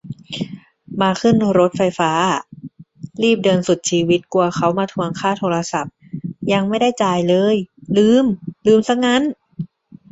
[1.01, 2.41] มาขึ้นรถไฟฟ้าอ่ะ
[3.23, 5.93] รีบเดินสุดชีวิต กลัวเค้ามาทวงค่าโทรศัพท์
[6.53, 7.55] ยังไม่ได้จ่ายเลย
[7.97, 8.25] ลืม
[8.67, 9.21] ลืมซะงั้น